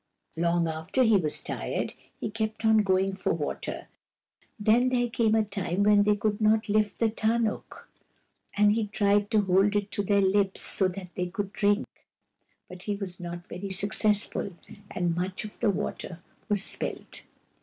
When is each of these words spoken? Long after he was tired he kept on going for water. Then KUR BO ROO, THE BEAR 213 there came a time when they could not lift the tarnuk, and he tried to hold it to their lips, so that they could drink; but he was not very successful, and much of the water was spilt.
Long 0.35 0.67
after 0.67 1.03
he 1.03 1.17
was 1.17 1.43
tired 1.43 1.93
he 2.19 2.31
kept 2.31 2.65
on 2.65 2.79
going 2.79 3.13
for 3.15 3.35
water. 3.35 3.87
Then 4.59 4.89
KUR 4.89 4.89
BO 4.89 4.89
ROO, 4.89 4.89
THE 4.89 4.89
BEAR 4.89 4.89
213 4.89 4.99
there 4.99 5.09
came 5.11 5.35
a 5.35 5.69
time 5.69 5.83
when 5.83 6.03
they 6.03 6.15
could 6.15 6.41
not 6.41 6.69
lift 6.69 6.97
the 6.97 7.09
tarnuk, 7.11 7.87
and 8.57 8.71
he 8.71 8.87
tried 8.87 9.29
to 9.29 9.41
hold 9.41 9.75
it 9.75 9.91
to 9.91 10.01
their 10.01 10.19
lips, 10.23 10.63
so 10.63 10.87
that 10.87 11.09
they 11.13 11.27
could 11.27 11.53
drink; 11.53 11.85
but 12.67 12.81
he 12.81 12.95
was 12.95 13.19
not 13.19 13.45
very 13.47 13.69
successful, 13.69 14.55
and 14.89 15.15
much 15.15 15.43
of 15.45 15.59
the 15.59 15.69
water 15.69 16.17
was 16.49 16.63
spilt. 16.63 17.21